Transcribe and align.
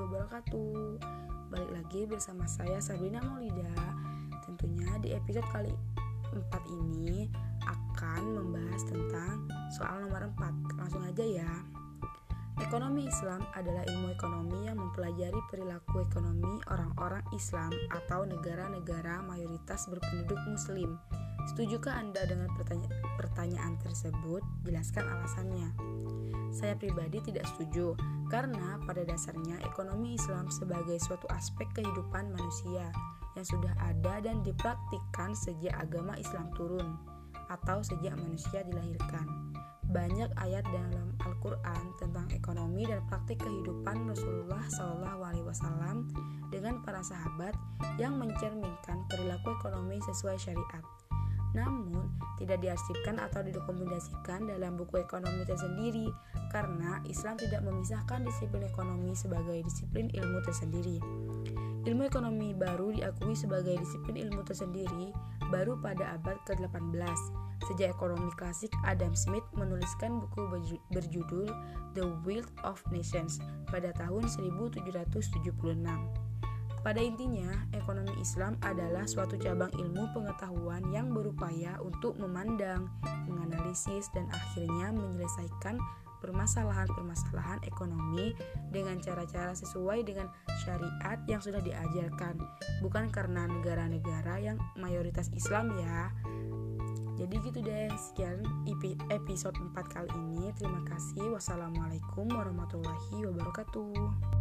wabarakatuh. 0.00 0.96
Balik 1.52 1.70
lagi 1.76 2.00
bersama 2.08 2.48
saya 2.48 2.80
Sabrina 2.80 3.20
Maulida. 3.20 3.68
Tentunya 4.48 4.96
di 5.04 5.12
episode 5.12 5.44
kali 5.52 5.76
4 6.32 6.40
ini 6.72 7.28
akan 7.68 8.22
membahas 8.32 8.80
tentang 8.88 9.44
soal 9.76 10.08
nomor 10.08 10.32
4 10.32 10.80
Langsung 10.80 11.04
aja 11.04 11.20
ya. 11.20 11.52
Ekonomi 12.64 13.04
Islam 13.04 13.44
adalah 13.52 13.84
ilmu 13.84 14.08
ekonomi 14.16 14.72
yang 14.72 14.80
mempelajari 14.80 15.36
perilaku 15.52 16.08
ekonomi 16.08 16.64
orang-orang 16.72 17.28
Islam 17.36 17.76
atau 17.92 18.24
negara-negara 18.24 19.20
mayoritas 19.20 19.84
berpenduduk 19.84 20.40
muslim. 20.48 20.96
Setujukah 21.52 22.00
Anda 22.00 22.24
dengan 22.24 22.48
pertanya 22.56 22.88
pertanyaan 23.20 23.76
tersebut? 23.84 24.40
Jelaskan 24.64 25.04
alasannya. 25.12 25.68
Saya 26.56 26.72
pribadi 26.78 27.20
tidak 27.20 27.44
setuju, 27.52 27.98
karena 28.32 28.80
pada 28.84 29.04
dasarnya 29.04 29.60
ekonomi 29.64 30.16
Islam 30.16 30.48
sebagai 30.48 30.96
suatu 31.00 31.28
aspek 31.32 31.68
kehidupan 31.76 32.32
manusia 32.32 32.88
yang 33.34 33.46
sudah 33.46 33.74
ada 33.82 34.22
dan 34.22 34.40
dipraktikkan 34.46 35.34
sejak 35.34 35.74
agama 35.74 36.14
Islam 36.16 36.50
turun 36.54 36.94
atau 37.50 37.82
sejak 37.84 38.14
manusia 38.16 38.64
dilahirkan. 38.64 39.26
Banyak 39.84 40.32
ayat 40.40 40.64
dalam 40.72 41.12
Al-Quran 41.22 41.84
tentang 42.00 42.26
ekonomi 42.32 42.88
dan 42.88 43.04
praktik 43.06 43.36
kehidupan 43.44 44.08
Rasulullah 44.08 44.64
SAW 44.72 46.08
dengan 46.48 46.80
para 46.82 47.04
sahabat 47.04 47.52
yang 48.00 48.16
mencerminkan 48.16 49.04
perilaku 49.12 49.52
ekonomi 49.60 50.00
sesuai 50.02 50.40
syariat. 50.40 50.84
Namun, 51.54 52.10
tidak 52.36 52.60
diarsipkan 52.60 53.22
atau 53.22 53.40
didokumentasikan 53.46 54.50
dalam 54.50 54.74
buku 54.74 55.00
ekonomi 55.00 55.46
tersendiri 55.46 56.10
karena 56.50 56.98
Islam 57.06 57.38
tidak 57.38 57.62
memisahkan 57.62 58.26
disiplin 58.26 58.66
ekonomi 58.66 59.14
sebagai 59.14 59.62
disiplin 59.62 60.10
ilmu 60.10 60.42
tersendiri. 60.42 60.98
Ilmu 61.86 62.02
ekonomi 62.04 62.52
baru 62.52 62.90
diakui 62.90 63.38
sebagai 63.38 63.78
disiplin 63.78 64.28
ilmu 64.28 64.42
tersendiri 64.42 65.14
baru 65.52 65.78
pada 65.78 66.18
abad 66.18 66.40
ke-18 66.48 67.44
sejak 67.64 67.96
ekonomi 67.96 68.28
klasik 68.36 68.68
Adam 68.84 69.16
Smith 69.16 69.46
menuliskan 69.56 70.20
buku 70.20 70.68
berjudul 70.92 71.48
The 71.96 72.04
Wealth 72.26 72.52
of 72.66 72.82
Nations 72.92 73.40
pada 73.70 73.94
tahun 73.96 74.28
1776. 74.28 76.33
Pada 76.84 77.00
intinya, 77.00 77.48
ekonomi 77.72 78.12
Islam 78.20 78.60
adalah 78.60 79.08
suatu 79.08 79.40
cabang 79.40 79.72
ilmu 79.72 80.12
pengetahuan 80.12 80.84
yang 80.92 81.16
berupaya 81.16 81.80
untuk 81.80 82.20
memandang, 82.20 82.92
menganalisis, 83.24 84.12
dan 84.12 84.28
akhirnya 84.28 84.92
menyelesaikan 84.92 85.80
permasalahan-permasalahan 86.20 87.64
ekonomi 87.64 88.36
dengan 88.68 89.00
cara-cara 89.00 89.56
sesuai 89.56 90.04
dengan 90.04 90.28
syariat 90.60 91.16
yang 91.24 91.40
sudah 91.40 91.64
diajarkan, 91.64 92.36
bukan 92.84 93.08
karena 93.08 93.48
negara-negara 93.48 94.44
yang 94.44 94.60
mayoritas 94.76 95.32
Islam 95.32 95.72
ya. 95.80 96.12
Jadi 97.16 97.34
gitu 97.48 97.64
deh, 97.64 97.88
sekian 97.96 98.44
episode 99.08 99.56
4 99.56 99.72
kali 99.88 100.10
ini. 100.12 100.52
Terima 100.52 100.84
kasih. 100.84 101.32
Wassalamualaikum 101.32 102.28
warahmatullahi 102.28 103.24
wabarakatuh. 103.24 104.33